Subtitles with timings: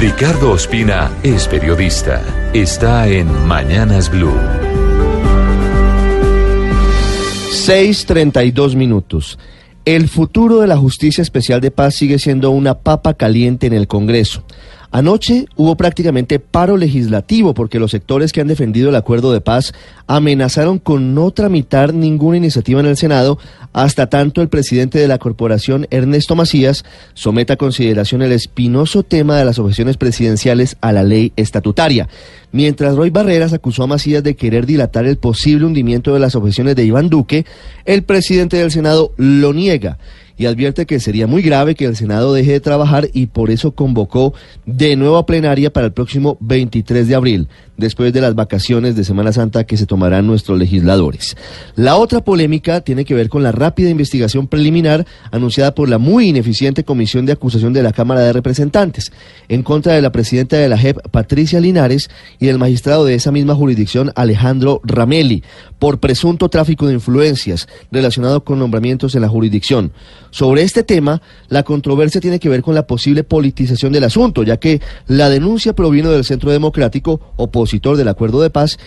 [0.00, 2.22] Ricardo Ospina es periodista.
[2.54, 4.32] Está en Mañanas Blue.
[7.50, 9.38] 6.32 minutos.
[9.84, 13.88] El futuro de la Justicia Especial de Paz sigue siendo una papa caliente en el
[13.88, 14.42] Congreso.
[14.92, 19.72] Anoche hubo prácticamente paro legislativo porque los sectores que han defendido el acuerdo de paz
[20.08, 23.38] amenazaron con no tramitar ninguna iniciativa en el Senado
[23.72, 26.84] hasta tanto el presidente de la corporación, Ernesto Macías,
[27.14, 32.08] someta a consideración el espinoso tema de las objeciones presidenciales a la ley estatutaria.
[32.50, 36.74] Mientras Roy Barreras acusó a Macías de querer dilatar el posible hundimiento de las objeciones
[36.74, 37.46] de Iván Duque,
[37.84, 39.98] el presidente del Senado lo niega
[40.40, 43.72] y advierte que sería muy grave que el Senado deje de trabajar y por eso
[43.72, 44.32] convocó
[44.64, 49.04] de nuevo a plenaria para el próximo 23 de abril, después de las vacaciones de
[49.04, 51.36] Semana Santa que se tomarán nuestros legisladores.
[51.76, 56.28] La otra polémica tiene que ver con la rápida investigación preliminar anunciada por la muy
[56.28, 59.12] ineficiente Comisión de Acusación de la Cámara de Representantes
[59.50, 63.30] en contra de la presidenta de la JEP, Patricia Linares, y del magistrado de esa
[63.30, 65.44] misma jurisdicción, Alejandro Ramelli,
[65.78, 69.92] por presunto tráfico de influencias relacionado con nombramientos en la jurisdicción.
[70.30, 74.58] Sobre este tema, la controversia tiene que ver con la posible politización del asunto, ya
[74.58, 78.78] que la denuncia provino del Centro Democrático, opositor del acuerdo de paz,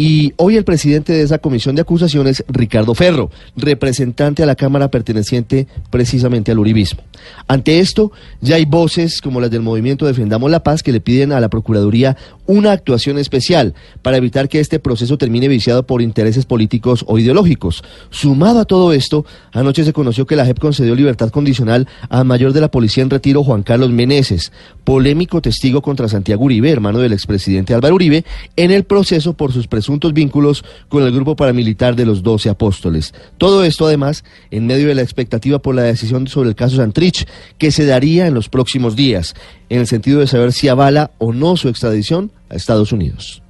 [0.00, 4.90] y hoy el presidente de esa comisión de acusaciones, Ricardo Ferro, representante a la Cámara
[4.90, 7.02] perteneciente precisamente al Uribismo.
[7.48, 11.32] Ante esto, ya hay voces como las del movimiento Defendamos la Paz que le piden
[11.32, 16.46] a la Procuraduría una actuación especial para evitar que este proceso termine viciado por intereses
[16.46, 17.84] políticos o ideológicos.
[18.08, 22.54] Sumado a todo esto, anoche se conoció que la JEP concedió libertad condicional al mayor
[22.54, 24.50] de la policía en retiro, Juan Carlos Meneses,
[24.82, 28.24] polémico testigo contra Santiago Uribe, hermano del expresidente Álvaro Uribe,
[28.56, 32.48] en el proceso por sus presuntos presuntos vínculos con el grupo paramilitar de los Doce
[32.48, 33.12] Apóstoles.
[33.38, 37.26] Todo esto, además, en medio de la expectativa por la decisión sobre el caso Santrich,
[37.58, 39.34] que se daría en los próximos días,
[39.68, 43.42] en el sentido de saber si avala o no su extradición a Estados Unidos.